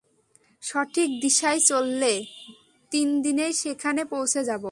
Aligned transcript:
সঠিক 0.63 1.09
দিশায় 1.21 1.59
চললে, 1.59 2.13
তিনদিনেই 2.91 3.53
সেখানে 3.53 4.01
পৌঁছে 4.05 4.41
যাব। 4.43 4.59